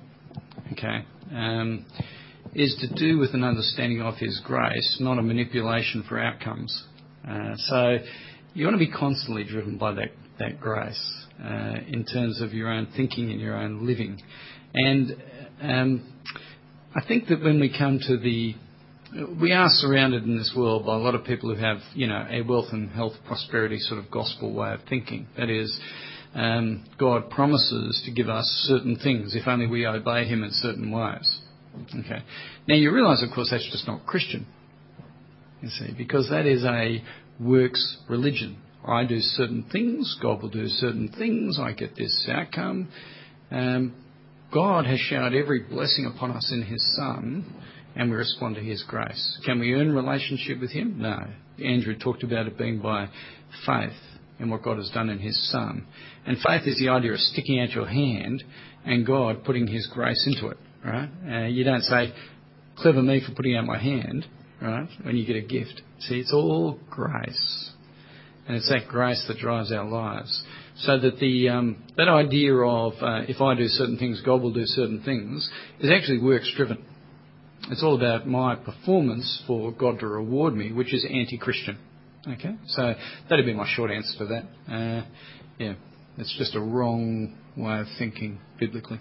okay, 0.73 1.05
um, 1.33 1.85
is 2.53 2.75
to 2.81 2.93
do 2.93 3.17
with 3.17 3.33
an 3.33 3.43
understanding 3.43 4.01
of 4.01 4.15
His 4.15 4.41
grace, 4.45 4.97
not 4.99 5.17
a 5.17 5.21
manipulation 5.21 6.03
for 6.07 6.19
outcomes. 6.19 6.83
Uh, 7.27 7.53
so 7.55 7.97
you 8.53 8.65
want 8.65 8.75
to 8.75 8.85
be 8.85 8.91
constantly 8.91 9.45
driven 9.45 9.77
by 9.77 9.93
that 9.93 10.09
that 10.39 10.59
grace 10.59 11.22
in 11.39 12.05
terms 12.11 12.41
of 12.41 12.53
your 12.53 12.69
own 12.69 12.87
thinking 12.95 13.31
and 13.31 13.39
your 13.39 13.55
own 13.55 13.85
living. 13.85 14.21
And 14.73 15.15
um, 15.61 16.13
I 16.95 17.01
think 17.07 17.27
that 17.27 17.41
when 17.41 17.59
we 17.59 17.75
come 17.75 17.99
to 18.07 18.17
the 18.17 18.55
we 19.39 19.51
are 19.51 19.67
surrounded 19.69 20.23
in 20.23 20.37
this 20.37 20.53
world 20.55 20.85
by 20.85 20.95
a 20.95 20.99
lot 20.99 21.13
of 21.13 21.23
people 21.23 21.53
who 21.53 21.61
have, 21.61 21.77
you 21.93 22.07
know, 22.07 22.25
a 22.29 22.41
wealth 22.41 22.69
and 22.71 22.89
health 22.89 23.13
prosperity 23.27 23.77
sort 23.77 24.03
of 24.03 24.09
gospel 24.09 24.53
way 24.53 24.73
of 24.73 24.79
thinking. 24.89 25.27
That 25.37 25.49
is, 25.49 25.79
um, 26.33 26.83
God 26.97 27.29
promises 27.29 28.01
to 28.05 28.11
give 28.11 28.27
us 28.27 28.45
certain 28.67 28.97
things 28.97 29.35
if 29.35 29.47
only 29.47 29.67
we 29.67 29.85
obey 29.85 30.25
Him 30.25 30.43
in 30.43 30.49
certain 30.51 30.91
ways. 30.91 31.41
Okay. 31.89 32.23
Now 32.67 32.75
you 32.75 32.91
realise, 32.91 33.23
of 33.23 33.33
course, 33.33 33.49
that's 33.51 33.69
just 33.71 33.87
not 33.87 34.05
Christian. 34.05 34.47
You 35.61 35.69
see, 35.69 35.93
because 35.97 36.29
that 36.29 36.45
is 36.45 36.63
a 36.63 37.03
works 37.39 37.97
religion. 38.09 38.57
I 38.85 39.05
do 39.05 39.19
certain 39.19 39.65
things, 39.71 40.17
God 40.21 40.41
will 40.41 40.49
do 40.49 40.67
certain 40.67 41.09
things, 41.09 41.59
I 41.59 41.71
get 41.71 41.95
this 41.95 42.27
outcome. 42.29 42.89
Um, 43.51 43.95
God 44.53 44.85
has 44.85 44.99
showered 44.99 45.33
every 45.33 45.61
blessing 45.63 46.11
upon 46.13 46.31
us 46.31 46.51
in 46.51 46.63
His 46.63 46.95
Son, 46.95 47.45
and 47.95 48.11
we 48.11 48.17
respond 48.17 48.55
to 48.55 48.61
His 48.61 48.83
grace. 48.87 49.39
Can 49.45 49.59
we 49.59 49.73
earn 49.73 49.93
relationship 49.93 50.59
with 50.59 50.71
Him? 50.71 50.99
No. 50.99 51.27
Andrew 51.63 51.97
talked 51.97 52.23
about 52.23 52.47
it 52.47 52.57
being 52.57 52.79
by 52.79 53.07
faith 53.65 53.93
in 54.39 54.49
what 54.49 54.63
God 54.63 54.77
has 54.77 54.89
done 54.93 55.09
in 55.09 55.19
His 55.19 55.51
Son. 55.51 55.85
And 56.25 56.37
faith 56.37 56.63
is 56.65 56.77
the 56.79 56.89
idea 56.89 57.13
of 57.13 57.19
sticking 57.19 57.59
out 57.61 57.71
your 57.71 57.87
hand 57.87 58.43
and 58.85 59.05
God 59.05 59.43
putting 59.43 59.67
His 59.67 59.87
grace 59.93 60.27
into 60.27 60.47
it, 60.49 60.57
right? 60.85 61.09
Uh, 61.27 61.47
you 61.47 61.63
don't 61.63 61.83
say, 61.83 62.13
clever 62.77 63.01
me 63.01 63.23
for 63.25 63.33
putting 63.33 63.55
out 63.55 63.65
my 63.65 63.79
hand, 63.79 64.25
right, 64.61 64.89
when 65.03 65.15
you 65.15 65.25
get 65.25 65.35
a 65.35 65.41
gift. 65.41 65.81
See, 65.99 66.19
it's 66.19 66.33
all 66.33 66.79
grace. 66.89 67.71
And 68.47 68.57
it's 68.57 68.69
that 68.69 68.87
grace 68.89 69.23
that 69.27 69.37
drives 69.37 69.71
our 69.71 69.85
lives. 69.85 70.43
So 70.79 70.99
that 70.99 71.19
the 71.19 71.49
um, 71.49 71.83
that 71.97 72.09
idea 72.09 72.55
of 72.55 72.93
uh, 73.01 73.21
if 73.27 73.39
I 73.39 73.55
do 73.55 73.67
certain 73.67 73.97
things, 73.97 74.21
God 74.25 74.41
will 74.41 74.53
do 74.53 74.65
certain 74.65 75.01
things, 75.03 75.49
is 75.79 75.91
actually 75.91 76.19
works 76.19 76.51
driven. 76.55 76.83
It's 77.69 77.83
all 77.83 77.95
about 77.95 78.27
my 78.27 78.55
performance 78.55 79.43
for 79.47 79.71
God 79.71 79.99
to 79.99 80.07
reward 80.07 80.55
me, 80.55 80.73
which 80.73 80.93
is 80.93 81.05
anti-Christian. 81.09 81.77
Okay, 82.27 82.55
so 82.67 82.93
that'd 83.29 83.45
be 83.45 83.53
my 83.53 83.67
short 83.75 83.91
answer 83.91 84.17
to 84.19 84.25
that. 84.25 84.73
Uh, 84.73 85.05
yeah, 85.59 85.73
it's 86.17 86.35
just 86.37 86.55
a 86.55 86.59
wrong 86.59 87.37
way 87.55 87.79
of 87.79 87.87
thinking 87.97 88.39
biblically. 88.59 88.99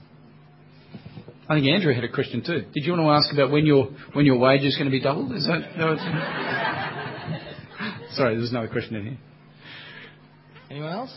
I 1.49 1.55
think 1.55 1.67
Andrew 1.67 1.95
had 1.95 2.05
a 2.05 2.09
question 2.09 2.43
too. 2.45 2.67
Did 2.73 2.85
you 2.85 2.93
want 2.93 3.03
to 3.03 3.11
ask 3.11 3.33
about 3.33 3.51
when 3.51 3.67
your 3.67 3.87
when 4.13 4.27
your 4.27 4.39
wage 4.39 4.63
is 4.63 4.77
going 4.77 4.87
to 4.87 4.91
be 4.91 5.01
doubled? 5.01 5.33
Is 5.33 5.47
that? 5.47 5.77
No, 5.77 5.97
Sorry, 8.15 8.37
there's 8.37 8.51
another 8.51 8.69
question 8.69 8.97
in 8.97 9.05
here. 9.05 9.19
Anyone 10.73 10.93
else? 10.95 11.15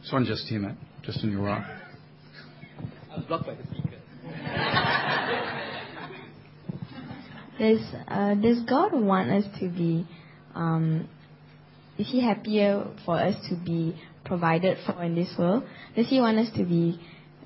This 0.00 0.10
one 0.10 0.24
just 0.24 0.46
here, 0.46 0.58
mate. 0.58 0.76
Just 1.02 1.22
on 1.22 1.30
your 1.30 1.42
right. 1.42 1.62
I 3.12 3.16
was 3.16 3.26
blocked 3.26 3.44
by 3.44 3.56
the 3.56 3.62
speaker. 3.64 3.90
Does 7.58 7.80
uh, 8.08 8.34
does 8.36 8.62
God 8.62 8.94
want 8.94 9.30
us 9.30 9.44
to 9.60 9.68
be? 9.68 10.06
Um, 10.54 11.10
is 11.98 12.08
He 12.10 12.22
happier 12.24 12.86
for 13.04 13.16
us 13.20 13.36
to 13.50 13.56
be 13.56 13.94
provided 14.24 14.78
for 14.86 15.04
in 15.04 15.14
this 15.14 15.32
world? 15.38 15.64
Does 15.94 16.08
He 16.08 16.20
want 16.20 16.38
us 16.38 16.48
to 16.56 16.64
be? 16.64 16.98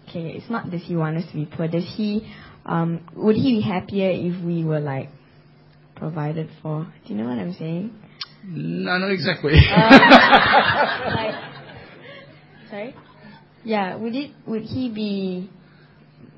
Okay, 0.09 0.31
it's 0.31 0.49
not. 0.49 0.71
Does 0.71 0.85
He 0.85 0.95
want 0.95 1.17
us 1.17 1.25
to 1.33 1.35
be 1.35 1.47
poor? 1.47 1.67
Does 1.67 1.85
He? 1.97 2.33
Um, 2.65 3.01
would 3.17 3.35
He 3.35 3.57
be 3.57 3.61
happier 3.61 4.11
if 4.11 4.41
we 4.45 4.65
were 4.65 4.79
like 4.79 5.09
provided 5.97 6.49
for? 6.63 6.87
Do 7.07 7.13
you 7.13 7.21
know 7.21 7.29
what 7.29 7.39
I'm 7.39 7.55
saying? 7.55 7.93
No, 8.51 8.97
not 8.97 9.11
exactly. 9.11 9.53
Uh, 9.53 9.91
like, 11.15 11.35
sorry. 12.71 12.95
Yeah, 13.63 13.97
would 13.97 14.15
it? 14.15 14.31
Would 14.47 14.63
He 14.63 14.89
be 14.91 15.51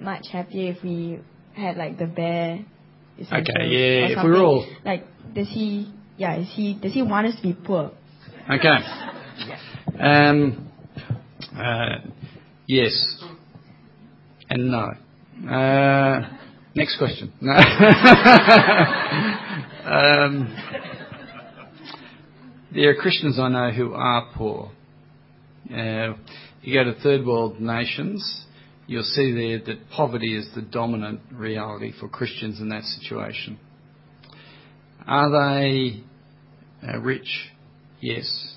much 0.00 0.26
happier 0.32 0.72
if 0.72 0.82
we 0.82 1.20
had 1.54 1.76
like 1.76 1.98
the 1.98 2.06
bear? 2.06 2.64
Okay, 3.20 3.68
yeah, 3.68 4.08
if 4.08 4.18
we're 4.24 4.42
all- 4.42 4.66
like, 4.84 5.04
does 5.34 5.46
He? 5.48 5.92
Yeah, 6.16 6.36
is 6.38 6.48
He? 6.52 6.74
Does 6.74 6.92
He 6.92 7.02
want 7.02 7.28
us 7.28 7.36
to 7.36 7.42
be 7.42 7.52
poor? 7.54 7.92
Okay. 8.50 8.76
Um, 10.00 10.68
uh, 11.56 11.98
yes. 12.66 12.92
And 14.48 14.72
no. 14.72 14.88
Uh, 15.48 16.28
next 16.74 16.98
question. 16.98 17.32
No. 17.40 17.52
um, 19.86 20.48
there 22.72 22.90
are 22.90 22.94
Christians 22.94 23.38
I 23.38 23.48
know 23.48 23.70
who 23.70 23.94
are 23.94 24.28
poor. 24.36 24.70
Uh, 25.70 26.14
you 26.62 26.74
go 26.74 26.84
to 26.84 26.94
third 27.02 27.26
world 27.26 27.60
nations, 27.60 28.44
you'll 28.86 29.02
see 29.02 29.32
there 29.32 29.58
that 29.66 29.90
poverty 29.90 30.36
is 30.36 30.48
the 30.54 30.62
dominant 30.62 31.20
reality 31.32 31.92
for 31.98 32.08
Christians 32.08 32.60
in 32.60 32.68
that 32.68 32.84
situation. 32.84 33.58
Are 35.06 35.30
they 35.30 36.02
uh, 36.86 36.98
rich? 36.98 37.50
Yes. 38.00 38.56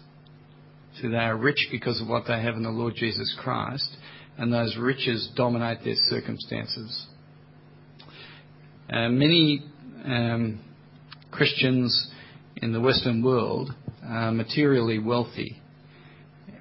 So 1.02 1.10
they 1.10 1.18
are 1.18 1.36
rich 1.36 1.68
because 1.72 2.00
of 2.02 2.08
what 2.08 2.24
they 2.28 2.40
have 2.42 2.56
in 2.56 2.64
the 2.64 2.70
Lord 2.70 2.94
Jesus 2.96 3.36
Christ, 3.42 3.98
and 4.38 4.54
those 4.54 4.78
riches 4.78 5.30
dominate 5.36 5.84
their 5.84 5.96
circumstances. 6.10 7.08
Uh, 8.92 9.10
many 9.10 9.64
um, 10.06 10.60
Christians 11.32 12.12
in 12.64 12.72
the 12.72 12.80
Western 12.80 13.22
world 13.22 13.74
are 14.02 14.32
materially 14.32 14.98
wealthy, 14.98 15.62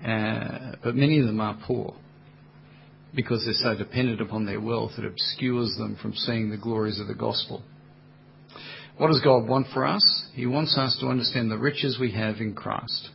uh, 0.04 0.72
but 0.82 0.96
many 0.96 1.20
of 1.20 1.26
them 1.26 1.40
are 1.40 1.56
poor 1.64 1.94
because 3.14 3.44
they're 3.44 3.54
so 3.54 3.78
dependent 3.78 4.20
upon 4.20 4.44
their 4.44 4.60
wealth 4.60 4.92
it 4.98 5.04
obscures 5.04 5.76
them 5.78 5.96
from 6.02 6.12
seeing 6.14 6.50
the 6.50 6.56
glories 6.56 6.98
of 6.98 7.06
the 7.06 7.14
gospel. 7.14 7.62
What 8.98 9.08
does 9.08 9.20
God 9.20 9.46
want 9.46 9.68
for 9.72 9.86
us? 9.86 10.26
He 10.34 10.44
wants 10.44 10.76
us 10.76 10.98
to 11.00 11.06
understand 11.06 11.50
the 11.50 11.58
riches 11.58 11.98
we 12.00 12.10
have 12.12 12.38
in 12.38 12.54
Christ. 12.54 13.10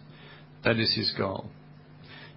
That 0.63 0.79
is 0.79 0.95
his 0.95 1.13
goal. 1.17 1.49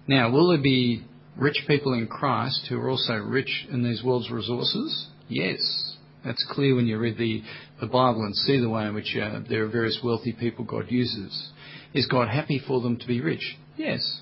Now, 0.05 0.31
will 0.31 0.49
there 0.49 0.61
be 0.61 1.05
rich 1.37 1.63
people 1.65 1.93
in 1.93 2.07
Christ 2.07 2.65
who 2.67 2.77
are 2.77 2.89
also 2.89 3.15
rich 3.15 3.67
in 3.71 3.83
these 3.83 4.03
world's 4.03 4.29
resources? 4.29 5.07
Yes. 5.29 5.95
That's 6.23 6.45
clear 6.51 6.75
when 6.75 6.85
you 6.87 6.99
read 6.99 7.17
the, 7.17 7.41
the 7.79 7.87
Bible 7.87 8.23
and 8.23 8.35
see 8.35 8.59
the 8.59 8.69
way 8.69 8.85
in 8.85 8.93
which 8.93 9.15
uh, 9.19 9.39
there 9.49 9.63
are 9.63 9.69
various 9.69 9.99
wealthy 10.03 10.33
people 10.33 10.65
God 10.65 10.85
uses. 10.89 11.51
Is 11.93 12.05
God 12.05 12.27
happy 12.27 12.61
for 12.65 12.81
them 12.81 12.97
to 12.97 13.07
be 13.07 13.21
rich? 13.21 13.57
Yes. 13.75 14.21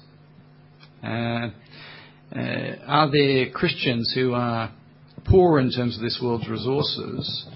Uh, 1.03 1.49
uh, 2.35 2.75
are 2.85 3.11
there 3.11 3.49
Christians 3.51 4.11
who 4.15 4.33
are 4.33 4.71
poor 5.25 5.59
in 5.59 5.71
terms 5.71 5.97
of 5.97 6.01
this 6.01 6.19
world's 6.21 6.47
resources? 6.47 7.47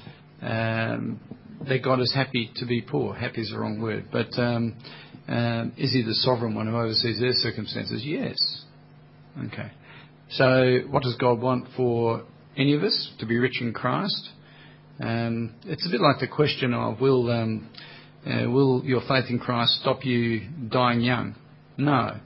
Um, 0.41 1.19
that 1.67 1.81
God 1.83 2.01
is 2.01 2.13
happy 2.13 2.51
to 2.57 2.65
be 2.65 2.81
poor. 2.81 3.13
Happy 3.13 3.41
is 3.41 3.51
the 3.51 3.59
wrong 3.59 3.79
word, 3.79 4.05
but 4.11 4.27
um, 4.37 4.75
um, 5.27 5.71
is 5.77 5.93
He 5.93 6.01
the 6.01 6.13
sovereign 6.13 6.55
one 6.55 6.67
who 6.67 6.75
oversees 6.75 7.19
their 7.19 7.31
circumstances? 7.33 8.03
Yes. 8.03 8.35
Okay. 9.45 9.71
So, 10.31 10.79
what 10.89 11.03
does 11.03 11.15
God 11.15 11.39
want 11.39 11.67
for 11.77 12.23
any 12.57 12.75
of 12.75 12.83
us 12.83 13.11
to 13.19 13.25
be 13.25 13.37
rich 13.37 13.61
in 13.61 13.73
Christ? 13.73 14.29
Um, 14.99 15.55
it's 15.65 15.85
a 15.87 15.89
bit 15.89 16.01
like 16.01 16.19
the 16.19 16.27
question 16.27 16.73
of 16.73 17.01
will 17.01 17.29
um, 17.31 17.69
uh, 18.25 18.49
will 18.49 18.83
your 18.85 19.01
faith 19.07 19.25
in 19.29 19.39
Christ 19.39 19.79
stop 19.81 20.05
you 20.05 20.47
dying 20.69 21.01
young? 21.01 21.35
No. 21.77 22.19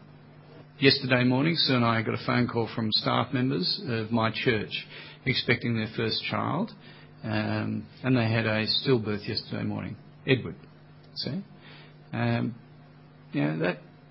Yesterday 0.79 1.23
morning, 1.23 1.55
Sue 1.57 1.75
and 1.75 1.85
I 1.85 2.03
got 2.03 2.13
a 2.13 2.23
phone 2.25 2.47
call 2.47 2.69
from 2.75 2.91
staff 2.91 3.33
members 3.33 3.81
of 3.87 4.11
my 4.11 4.31
church 4.31 4.85
expecting 5.25 5.75
their 5.75 5.89
first 5.95 6.23
child, 6.29 6.71
um, 7.23 7.85
and 8.03 8.15
they 8.15 8.29
had 8.29 8.45
a 8.45 8.67
stillbirth 8.67 9.27
yesterday 9.27 9.63
morning. 9.63 9.95
Edward, 10.27 10.55
see? 11.15 11.41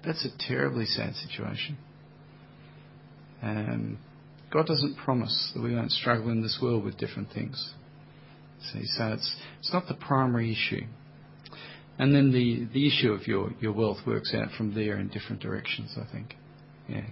That's 0.05 0.25
a 0.25 0.49
terribly 0.49 0.87
sad 0.87 1.15
situation. 1.15 1.79
God 4.57 4.67
doesn't 4.67 4.97
promise 4.97 5.53
that 5.55 5.63
we 5.63 5.75
won't 5.75 5.93
struggle 5.93 6.31
in 6.31 6.41
this 6.41 6.59
world 6.63 6.83
with 6.83 6.97
different 6.97 7.31
things. 7.31 7.75
See, 8.73 8.87
so 8.87 9.09
it's, 9.09 9.37
it's 9.59 9.71
not 9.71 9.87
the 9.87 9.93
primary 9.93 10.51
issue. 10.51 10.87
And 11.99 12.15
then 12.15 12.33
the, 12.33 12.67
the 12.73 12.87
issue 12.87 13.13
of 13.13 13.27
your, 13.27 13.51
your 13.61 13.73
wealth 13.73 13.99
works 14.07 14.35
out 14.35 14.53
from 14.57 14.75
there 14.75 14.97
in 14.97 15.09
different 15.09 15.43
directions, 15.43 15.95
I 16.01 16.11
think. 16.11 16.37
Yeah. 16.89 17.05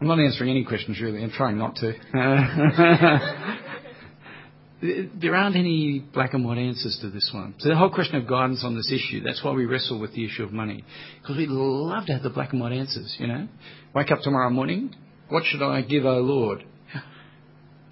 I'm 0.00 0.06
not 0.06 0.20
answering 0.20 0.50
any 0.50 0.64
questions 0.64 1.00
really. 1.02 1.24
I'm 1.24 1.32
trying 1.32 1.58
not 1.58 1.74
to. 1.76 1.92
there 5.20 5.34
aren't 5.34 5.56
any 5.56 6.04
black 6.14 6.34
and 6.34 6.44
white 6.44 6.58
answers 6.58 6.98
to 7.00 7.10
this 7.10 7.32
one. 7.34 7.56
So 7.58 7.68
the 7.68 7.74
whole 7.74 7.90
question 7.90 8.14
of 8.14 8.28
guidance 8.28 8.62
on 8.62 8.76
this 8.76 8.92
issue, 8.92 9.24
that's 9.24 9.42
why 9.42 9.54
we 9.54 9.66
wrestle 9.66 10.00
with 10.00 10.14
the 10.14 10.24
issue 10.24 10.44
of 10.44 10.52
money. 10.52 10.84
Because 11.20 11.36
we'd 11.36 11.48
love 11.48 12.06
to 12.06 12.12
have 12.12 12.22
the 12.22 12.30
black 12.30 12.52
and 12.52 12.60
white 12.60 12.74
answers, 12.74 13.16
you 13.18 13.26
know. 13.26 13.48
Wake 13.92 14.12
up 14.12 14.20
tomorrow 14.22 14.50
morning, 14.50 14.94
what 15.28 15.44
should 15.44 15.62
I 15.62 15.82
give, 15.82 16.04
O 16.04 16.18
Lord? 16.18 16.64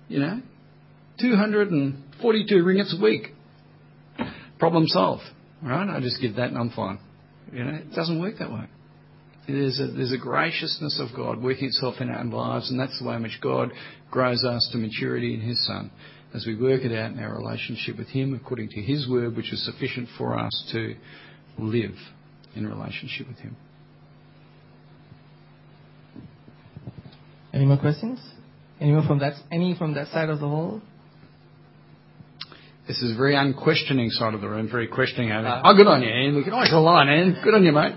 You 0.07 0.19
know, 0.19 0.43
242 1.19 2.55
ringgits 2.57 2.97
a 2.97 3.03
week. 3.03 3.29
Problem 4.59 4.87
solved, 4.87 5.23
right? 5.63 5.89
I 5.89 5.99
just 6.01 6.21
give 6.21 6.37
that 6.37 6.49
and 6.49 6.59
I'm 6.59 6.71
fine. 6.71 6.99
You 7.51 7.65
know, 7.65 7.75
it 7.77 7.93
doesn't 7.95 8.21
work 8.21 8.35
that 8.39 8.53
way. 8.53 8.67
There's 9.47 9.81
a, 9.81 9.89
there's 9.89 10.13
a 10.13 10.19
graciousness 10.19 11.01
of 11.01 11.17
God 11.17 11.43
working 11.43 11.69
itself 11.69 11.97
in 12.01 12.11
our 12.11 12.25
lives, 12.25 12.71
and 12.71 12.81
that's 12.81 12.99
the 12.99 13.07
way 13.07 13.17
in 13.17 13.23
which 13.23 13.41
God 13.43 13.73
grows 14.11 14.43
us 14.45 14.69
to 14.73 14.79
maturity 14.79 15.35
in 15.35 15.41
His 15.41 15.65
Son 15.67 15.91
as 16.35 16.47
we 16.47 16.57
work 16.57 16.83
it 16.83 16.97
out 16.97 17.13
in 17.13 17.19
our 17.19 17.37
relationship 17.37 17.99
with 17.99 18.09
Him 18.09 18.35
according 18.35 18.71
to 18.71 18.81
His 18.81 19.09
word, 19.09 19.37
which 19.37 19.53
is 19.53 19.65
sufficient 19.65 20.09
for 20.17 20.39
us 20.39 20.69
to 20.73 20.95
live 21.59 21.95
in 22.55 22.67
relationship 22.67 23.29
with 23.29 23.39
Him. 23.39 23.57
Any 27.55 27.67
more 27.67 27.79
questions? 27.79 28.19
Anyone 28.81 29.07
from 29.07 29.21
that? 29.21 29.35
Any 29.53 29.77
from 29.77 29.95
that 29.95 30.09
side 30.09 30.29
of 30.29 30.41
the 30.41 30.49
hall? 30.49 30.83
This 32.89 33.01
is 33.01 33.15
a 33.15 33.17
very 33.17 33.37
unquestioning 33.37 34.11
side 34.11 34.35
of 34.35 34.41
the 34.41 34.49
room, 34.49 34.69
very 34.69 34.89
questioning. 34.89 35.31
Ah. 35.31 35.63
oh, 35.65 35.77
good 35.77 35.87
on 35.87 36.03
you, 36.03 36.09
Ian. 36.09 36.35
We 36.35 36.43
can 36.43 36.53
always 36.53 36.73
rely 36.73 37.03
on 37.03 37.09
Ian. 37.09 37.37
Good 37.45 37.55
on 37.55 37.65
you, 37.65 37.71
mate. 37.71 37.95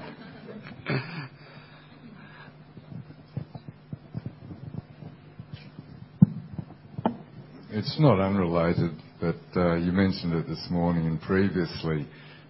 It's 7.71 7.97
not 7.99 8.19
unrelated, 8.19 8.91
but 9.19 9.35
uh, 9.55 9.75
you 9.75 9.91
mentioned 9.91 10.33
it 10.33 10.47
this 10.47 10.67
morning 10.69 11.07
and 11.07 11.19
previously. 11.19 12.07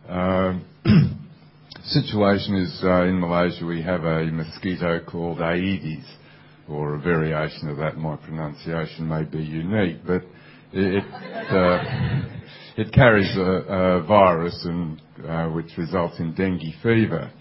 Um, 0.10 0.66
situation 1.84 2.56
is 2.56 2.80
uh, 2.84 3.04
in 3.04 3.20
Malaysia 3.20 3.66
we 3.66 3.82
have 3.82 4.04
a 4.04 4.26
mosquito 4.26 5.02
called 5.04 5.40
Aedes, 5.40 6.06
or 6.70 6.96
a 6.96 7.00
variation 7.00 7.70
of 7.70 7.78
that. 7.78 7.98
My 7.98 8.16
pronunciation 8.16 9.08
may 9.08 9.24
be 9.24 9.40
unique, 9.44 9.98
but 10.06 10.22
it 10.74 11.04
uh, 11.52 12.92
carries 12.94 13.36
a, 13.38 14.04
virus 14.08 14.68
uh, 15.28 15.48
which 15.48 15.72
results 15.78 16.20
in 16.20 16.34
dengue 16.36 16.74
fever. 16.84 17.32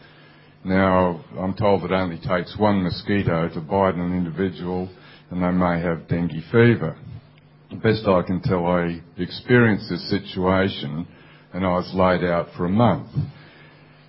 Now 0.64 1.24
I'm 1.38 1.54
told 1.54 1.84
it 1.84 1.92
only 1.92 2.18
takes 2.18 2.56
one 2.58 2.82
mosquito 2.82 3.48
to 3.48 3.60
bite 3.60 3.94
an 3.94 4.16
individual, 4.16 4.88
and 5.30 5.42
they 5.42 5.50
may 5.50 5.80
have 5.80 6.08
dengue 6.08 6.42
fever 6.50 6.96
best 7.82 8.06
I 8.06 8.22
can 8.22 8.40
tell, 8.42 8.66
I 8.66 9.00
experienced 9.16 9.88
this 9.90 10.08
situation 10.08 11.06
and 11.52 11.64
I 11.64 11.70
was 11.70 11.90
laid 11.94 12.24
out 12.28 12.48
for 12.56 12.66
a 12.66 12.70
month. 12.70 13.08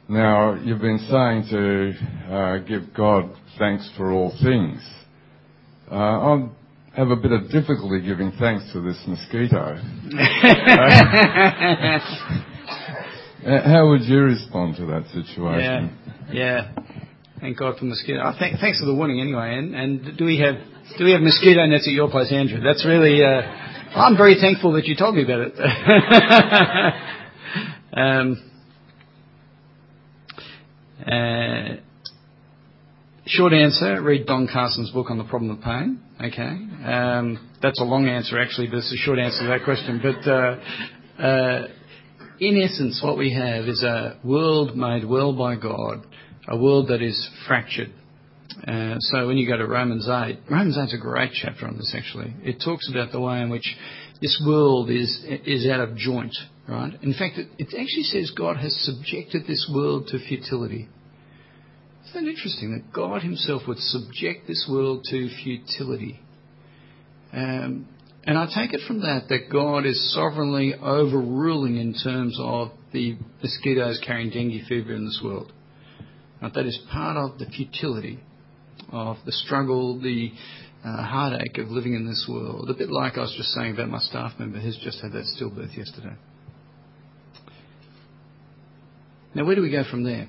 Now, 0.10 0.56
you've 0.56 0.82
been 0.82 1.00
saying 1.10 1.48
to 1.52 2.34
uh, 2.34 2.58
give 2.60 2.94
God 2.96 3.32
thanks 3.60 3.90
for 3.98 4.12
all 4.12 4.32
things. 4.42 4.82
Uh, 5.90 5.96
I 5.96 6.50
have 6.96 7.10
a 7.10 7.16
bit 7.16 7.32
of 7.32 7.50
difficulty 7.50 8.02
giving 8.02 8.32
thanks 8.40 8.70
to 8.74 8.82
this 8.82 9.02
mosquito. 9.08 9.78
Uh, 13.46 13.62
how 13.64 13.88
would 13.88 14.02
you 14.02 14.20
respond 14.20 14.76
to 14.76 14.86
that 14.88 15.06
situation? 15.14 15.96
Yeah, 16.34 16.34
yeah. 16.34 16.72
Thank 17.40 17.58
God 17.58 17.78
for 17.78 17.86
mosquito. 17.86 18.34
Thank, 18.38 18.60
thanks 18.60 18.80
for 18.80 18.86
the 18.88 18.94
warning 18.94 19.22
anyway. 19.22 19.56
And, 19.56 19.74
and 19.76 20.18
do 20.18 20.26
we 20.26 20.40
have 20.40 20.56
do 20.98 21.06
we 21.06 21.12
have 21.14 21.22
mosquito 21.22 21.66
nets 21.66 21.88
at 21.88 21.94
your 21.94 22.10
place, 22.10 22.30
Andrew? 22.34 22.60
That's 22.60 22.84
really. 22.86 23.24
Uh, 23.24 23.42
I'm 23.96 24.18
very 24.18 24.36
thankful 24.42 24.74
that 24.74 24.86
you 24.86 24.96
told 24.98 25.16
me 25.16 25.24
about 25.24 25.40
it. 25.40 25.54
short 33.28 33.54
answer: 33.54 34.02
read 34.02 34.26
Don 34.26 34.48
Carson's 34.52 34.92
book 34.92 35.10
on 35.10 35.18
the 35.18 35.24
problem 35.24 35.52
of 35.52 35.62
pain. 35.62 36.02
Okay, 36.20 36.42
um, 36.86 37.50
that's 37.62 37.80
a 37.80 37.84
long 37.84 38.08
answer 38.08 38.40
actually, 38.40 38.68
but 38.68 38.78
it's 38.78 38.94
a 38.94 38.98
short 38.98 39.20
answer 39.20 39.42
to 39.42 39.48
that 39.48 39.64
question. 39.64 40.02
But 40.02 40.30
uh, 40.30 41.24
uh, 41.24 41.68
in 42.40 42.62
essence, 42.62 43.02
what 43.04 43.18
we 43.18 43.34
have 43.34 43.66
is 43.66 43.84
a 43.84 44.20
world 44.24 44.76
made 44.76 45.06
well 45.06 45.34
by 45.34 45.56
God, 45.56 46.06
a 46.48 46.58
world 46.58 46.90
that 46.90 47.02
is 47.02 47.30
fractured. 47.48 47.92
Uh, 48.68 48.96
so 49.00 49.28
when 49.28 49.38
you 49.38 49.48
go 49.48 49.58
to 49.58 49.68
Romans 49.68 50.08
8, 50.08 50.40
Romans 50.50 50.78
8 50.78 50.84
is 50.86 50.94
a 50.94 50.98
great 50.98 51.32
chapter 51.34 51.68
on 51.68 51.78
this 51.78 51.94
actually. 51.96 52.34
It 52.44 52.62
talks 52.64 52.90
about 52.90 53.12
the 53.12 53.20
way 53.20 53.42
in 53.42 53.50
which 53.50 53.76
this 54.22 54.42
world 54.46 54.90
is, 54.90 55.24
is 55.46 55.68
out 55.68 55.80
of 55.80 55.96
joint, 55.96 56.36
right? 56.68 56.92
In 57.04 57.14
fact, 57.14 57.38
it 57.38 57.68
actually 57.68 58.04
says 58.04 58.32
God 58.36 58.58
has 58.58 58.76
subjected 58.84 59.46
this 59.46 59.70
world 59.74 60.08
to 60.08 60.20
futility. 60.20 60.90
Isn't 62.10 62.24
that 62.24 62.30
interesting 62.30 62.72
that 62.72 62.94
God 62.94 63.22
Himself 63.22 63.64
would 63.68 63.80
subject 63.80 64.48
this 64.48 64.66
world 64.70 65.06
to 65.10 65.30
futility? 65.44 66.20
Um, 67.34 67.88
and 68.24 68.38
I 68.38 68.46
take 68.46 68.74
it 68.74 68.82
from 68.88 69.02
that 69.02 69.28
that 69.30 69.50
God 69.52 69.86
is 69.86 70.14
sovereignly 70.14 70.74
overruling 70.76 71.78
in 71.78 71.94
terms 71.94 72.38
of 72.42 72.72
the 72.94 73.18
mosquitoes 73.42 74.02
carrying 74.06 74.30
dengue 74.30 74.66
fever 74.68 74.94
in 74.94 75.06
this 75.06 75.22
world. 75.24 75.52
Now, 76.42 76.50
that 76.50 76.66
is 76.66 76.80
part 76.92 77.18
of 77.18 77.40
the 77.40 77.46
futility 77.46 78.20
of 78.92 79.18
the 79.26 79.32
struggle, 79.32 80.00
the 80.00 80.32
uh, 80.86 81.04
heartache 81.04 81.58
of 81.58 81.70
living 81.70 81.94
in 81.94 82.08
this 82.08 82.26
world. 82.30 82.70
A 82.70 82.74
bit 82.74 82.90
like 82.90 83.18
I 83.18 83.22
was 83.22 83.34
just 83.36 83.50
saying 83.50 83.74
about 83.74 83.90
my 83.90 84.00
staff 84.00 84.34
member 84.40 84.60
who's 84.60 84.80
just 84.82 85.02
had 85.02 85.12
that 85.12 85.26
stillbirth 85.38 85.76
yesterday. 85.76 86.16
Now, 89.34 89.46
where 89.46 89.56
do 89.56 89.62
we 89.62 89.72
go 89.72 89.84
from 89.90 90.04
there? 90.04 90.28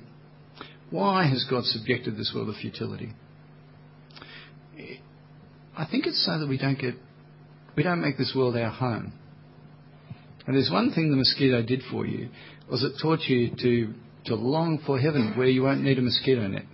Why 0.91 1.27
has 1.27 1.45
God 1.49 1.65
subjected 1.65 2.17
this 2.17 2.31
world 2.33 2.53
to 2.53 2.59
futility? 2.59 3.13
I 5.77 5.85
think 5.89 6.07
it's 6.07 6.25
so 6.25 6.39
that 6.39 6.47
we 6.47 6.57
don't 6.57 6.79
get 6.79 6.95
we 7.75 7.83
don't 7.83 8.01
make 8.01 8.17
this 8.17 8.33
world 8.35 8.57
our 8.57 8.71
home. 8.71 9.13
And 10.45 10.55
there's 10.55 10.69
one 10.71 10.91
thing 10.91 11.11
the 11.11 11.15
mosquito 11.15 11.61
did 11.61 11.81
for 11.91 12.05
you, 12.05 12.29
was 12.69 12.83
it 12.83 12.93
taught 13.01 13.21
you 13.21 13.51
to, 13.55 13.93
to 14.25 14.35
long 14.35 14.79
for 14.85 14.99
heaven 14.99 15.33
where 15.37 15.47
you 15.47 15.63
won't 15.63 15.81
need 15.81 15.97
a 15.99 16.01
mosquito 16.01 16.47
net. 16.47 16.65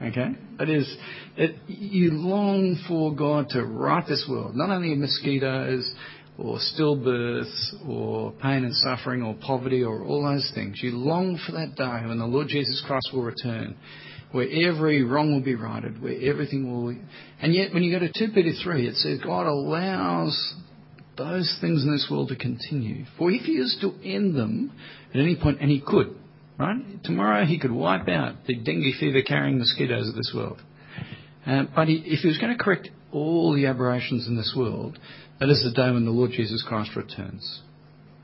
Okay? 0.00 0.36
That 0.58 0.68
is, 0.68 0.94
it, 1.36 1.56
you 1.66 2.12
long 2.12 2.78
for 2.86 3.14
God 3.14 3.48
to 3.50 3.64
right 3.64 4.06
this 4.06 4.26
world. 4.28 4.54
Not 4.54 4.70
only 4.70 4.94
mosquitoes 4.94 5.92
or 6.38 6.58
stillbirths 6.58 7.88
or 7.88 8.32
pain 8.32 8.64
and 8.64 8.74
suffering 8.74 9.22
or 9.22 9.34
poverty 9.34 9.82
or 9.82 10.04
all 10.04 10.24
those 10.24 10.50
things. 10.54 10.80
You 10.82 10.92
long 10.92 11.38
for 11.46 11.52
that 11.52 11.76
day 11.76 12.06
when 12.06 12.18
the 12.18 12.26
Lord 12.26 12.48
Jesus 12.48 12.82
Christ 12.86 13.10
will 13.12 13.22
return 13.22 13.76
where 14.34 14.48
every 14.68 15.04
wrong 15.04 15.32
will 15.32 15.44
be 15.44 15.54
righted, 15.54 16.02
where 16.02 16.18
everything 16.20 16.68
will. 16.68 16.92
Be... 16.92 17.00
And 17.40 17.54
yet, 17.54 17.72
when 17.72 17.84
you 17.84 17.96
go 17.96 18.04
to 18.04 18.12
2 18.12 18.32
Peter 18.34 18.50
3, 18.64 18.88
it 18.88 18.96
says 18.96 19.20
God 19.24 19.46
allows 19.46 20.54
those 21.16 21.56
things 21.60 21.84
in 21.84 21.92
this 21.92 22.08
world 22.10 22.30
to 22.30 22.36
continue. 22.36 23.04
For 23.16 23.30
if 23.30 23.42
He 23.42 23.52
is 23.52 23.78
to 23.80 23.94
end 24.04 24.34
them 24.34 24.72
at 25.14 25.20
any 25.20 25.36
point, 25.36 25.60
and 25.60 25.70
He 25.70 25.80
could, 25.80 26.16
right? 26.58 26.82
Tomorrow 27.04 27.44
He 27.44 27.60
could 27.60 27.70
wipe 27.70 28.08
out 28.08 28.44
the 28.48 28.56
dengue 28.56 28.94
fever 28.98 29.22
carrying 29.22 29.58
mosquitoes 29.58 30.08
of 30.08 30.16
this 30.16 30.32
world. 30.34 30.60
Uh, 31.46 31.66
but 31.72 31.86
he, 31.86 32.02
if 32.04 32.18
He 32.20 32.26
was 32.26 32.38
going 32.38 32.58
to 32.58 32.60
correct 32.60 32.88
all 33.14 33.54
the 33.54 33.66
aberrations 33.66 34.26
in 34.26 34.36
this 34.36 34.54
world, 34.56 34.98
that 35.40 35.48
is 35.48 35.62
the 35.64 35.72
day 35.72 35.90
when 35.90 36.04
the 36.04 36.10
Lord 36.10 36.32
Jesus 36.32 36.64
Christ 36.66 36.90
returns. 36.96 37.62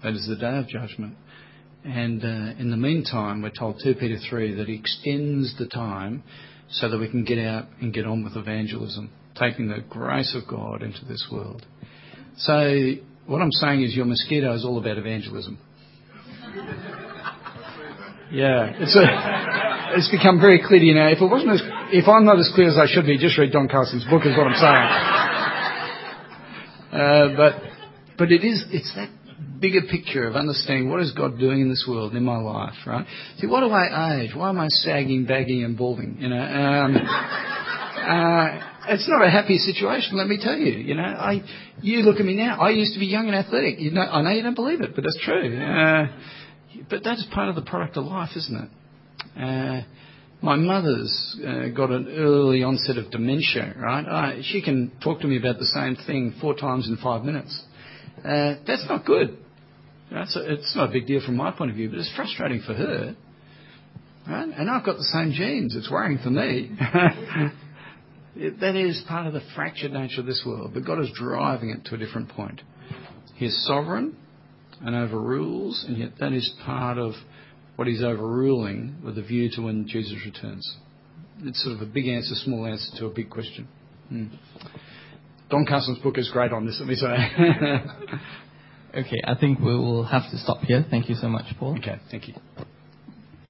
That 0.03 0.15
is 0.15 0.27
the 0.29 0.37
day 0.37 0.59
of 0.59 0.69
judgment. 0.69 1.17
And 1.85 2.23
uh, 2.23 2.59
in 2.59 2.71
the 2.71 2.77
meantime, 2.77 3.43
we're 3.43 3.51
told 3.51 3.81
2 3.83 3.95
Peter 3.95 4.19
3 4.29 4.55
that 4.57 4.69
he 4.69 4.75
extends 4.75 5.57
the 5.59 5.67
time 5.67 6.23
so 6.69 6.89
that 6.89 6.99
we 6.99 7.09
can 7.09 7.25
get 7.25 7.39
out 7.39 7.67
and 7.81 7.93
get 7.93 8.07
on 8.07 8.23
with 8.23 8.37
evangelism, 8.37 9.11
taking 9.35 9.69
the 9.69 9.81
grace 9.89 10.37
of 10.37 10.49
God 10.49 10.83
into 10.83 11.05
this 11.07 11.27
world. 11.33 11.67
So 12.37 12.93
what 13.27 13.41
I'm 13.41 13.53
saying 13.53 13.83
is 13.83 13.95
your 13.95 14.05
mosquito 14.05 14.55
is 14.55 14.65
all 14.65 14.79
about 14.79 14.99
evangelism. 14.99 15.59
Yeah, 18.33 18.71
it's 18.79 18.95
a, 18.95 19.01
it's 19.97 20.11
become 20.11 20.41
very 20.41 20.61
clear. 20.65 20.81
To 20.81 20.87
you 20.87 20.95
now. 20.95 21.09
if 21.09 21.21
it 21.21 21.27
wasn't 21.27 21.53
as, 21.53 21.63
if 21.93 22.09
I'm 22.09 22.25
not 22.25 22.39
as 22.39 22.51
clear 22.55 22.69
as 22.69 22.79
I 22.79 22.87
should 22.87 23.07
be, 23.07 23.19
just 23.19 23.39
read 23.39 23.53
Don 23.53 23.69
Carson's 23.69 24.05
book, 24.05 24.27
is 24.27 24.37
what 24.37 24.47
I'm 24.47 24.59
saying. 24.59 25.27
Uh, 26.91 27.37
but 27.37 27.55
but 28.19 28.33
it 28.33 28.43
is 28.43 28.65
it's 28.73 28.93
that 28.97 29.09
bigger 29.61 29.83
picture 29.83 30.27
of 30.27 30.35
understanding 30.35 30.91
what 30.91 31.01
is 31.01 31.13
God 31.13 31.39
doing 31.39 31.61
in 31.61 31.69
this 31.69 31.85
world 31.89 32.17
in 32.17 32.25
my 32.25 32.39
life, 32.39 32.75
right? 32.87 33.07
See, 33.39 33.47
what 33.47 33.61
do 33.61 33.71
I 33.71 34.21
age? 34.21 34.35
Why 34.35 34.49
am 34.49 34.59
I 34.59 34.69
sagging, 34.69 35.27
bagging, 35.27 35.63
and 35.63 35.77
balding? 35.77 36.17
You 36.19 36.29
know, 36.31 36.41
um, 36.41 36.97
uh, 36.97 38.93
it's 38.93 39.09
not 39.09 39.25
a 39.25 39.31
happy 39.31 39.59
situation, 39.59 40.17
let 40.17 40.27
me 40.27 40.39
tell 40.43 40.57
you. 40.57 40.79
You 40.79 40.95
know, 40.95 41.03
I, 41.03 41.43
you 41.83 41.99
look 42.01 42.19
at 42.19 42.27
me 42.27 42.35
now. 42.35 42.61
I 42.61 42.71
used 42.71 42.95
to 42.95 42.99
be 42.99 43.07
young 43.07 43.27
and 43.27 43.37
athletic. 43.37 43.79
You 43.79 43.93
know, 43.93 44.03
I 44.03 44.23
know 44.23 44.31
you 44.31 44.43
don't 44.43 44.55
believe 44.55 44.81
it, 44.81 44.95
but 44.95 45.05
that's 45.05 45.19
true. 45.23 45.59
Uh, 45.59 46.07
but 46.89 47.05
that's 47.05 47.25
part 47.33 47.49
of 47.49 47.55
the 47.55 47.63
product 47.63 47.97
of 47.97 48.05
life, 48.05 48.31
isn't 48.37 48.57
it? 48.57 48.71
Uh, 49.39 49.83
my 50.43 50.57
mother's 50.57 51.37
uh, 51.47 51.69
got 51.69 51.91
an 51.91 52.09
early 52.17 52.63
onset 52.63 52.97
of 52.97 53.11
dementia, 53.11 53.75
right? 53.79 54.43
She 54.43 54.63
can 54.63 54.91
talk 55.03 55.21
to 55.21 55.27
me 55.27 55.37
about 55.37 55.59
the 55.59 55.67
same 55.67 55.97
thing 56.07 56.35
four 56.41 56.55
times 56.55 56.89
in 56.89 56.97
five 56.97 57.25
minutes. 57.25 57.63
Uh, 58.19 58.55
that's 58.67 58.87
not 58.89 59.05
good. 59.05 59.37
It's 60.11 60.75
not 60.75 60.89
a 60.91 60.93
big 60.93 61.07
deal 61.07 61.21
from 61.25 61.37
my 61.37 61.53
point 61.53 61.71
of 61.71 61.77
view, 61.77 61.91
but 61.91 61.99
it's 61.99 62.13
frustrating 62.17 62.63
for 62.67 62.75
her. 62.75 63.17
Right? 64.27 64.49
And 64.57 64.71
I've 64.71 64.85
got 64.85 64.97
the 64.97 65.05
same 65.05 65.33
genes. 65.33 65.77
It's 65.77 65.91
worrying 65.91 66.19
for 66.23 66.31
me. 66.31 66.71
that 68.61 68.77
is 68.77 69.03
part 69.09 69.27
of 69.27 69.33
the 69.33 69.43
fractured 69.55 69.93
nature 69.93 70.21
of 70.21 70.27
this 70.27 70.43
world, 70.47 70.73
but 70.75 70.85
God 70.85 71.01
is 71.01 71.11
driving 71.15 71.71
it 71.71 71.85
to 71.87 71.95
a 71.95 71.99
different 71.99 72.29
point. 72.31 72.61
He 73.37 73.47
is 73.47 73.67
sovereign 73.67 74.17
and 74.81 74.95
overrules, 74.95 75.85
and 75.87 75.99
yet 75.99 76.13
that 76.21 76.33
is 76.33 76.51
part 76.65 76.99
of 76.99 77.13
what 77.81 77.89
He's 77.89 78.03
overruling 78.03 78.99
with 79.03 79.17
a 79.17 79.23
view 79.23 79.49
to 79.53 79.63
when 79.63 79.89
Jesus 79.89 80.13
returns. 80.27 80.77
It's 81.45 81.65
sort 81.65 81.77
of 81.77 81.81
a 81.81 81.91
big 81.91 82.09
answer, 82.09 82.35
small 82.35 82.67
answer 82.67 82.95
to 82.99 83.07
a 83.07 83.09
big 83.09 83.31
question. 83.31 83.67
Hmm. 84.11 84.27
Don 85.49 85.65
Carson's 85.65 85.99
book 86.01 86.19
is 86.19 86.29
great 86.31 86.53
on 86.53 86.67
this, 86.67 86.77
let 86.79 86.87
me 86.87 86.95
say. 86.95 87.07
okay, 89.01 89.23
I 89.25 89.35
think 89.35 89.61
we 89.61 89.75
will 89.75 90.05
have 90.05 90.31
to 90.31 90.37
stop 90.37 90.59
here. 90.59 90.85
Thank 90.91 91.09
you 91.09 91.15
so 91.15 91.29
much, 91.29 91.47
Paul. 91.59 91.79
Okay, 91.79 91.97
thank 92.11 92.29
you. 92.29 92.35